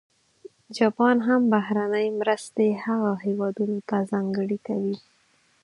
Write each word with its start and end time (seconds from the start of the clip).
جاپان 0.77 1.17
هم 1.27 1.41
بهرنۍ 1.53 2.07
مرستې 2.19 2.67
هغه 2.85 3.11
هېوادونه 3.25 3.77
ته 3.89 3.97
ځانګړې 4.11 4.57
کوي. 4.67 4.95